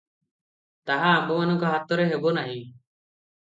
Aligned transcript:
ତାହା 0.91 1.11
ଆମ୍ଭମାନଙ୍କ 1.19 1.75
ହାତରେ 1.75 2.09
ହେବ 2.15 2.35
ନାହିଁ। 2.41 2.59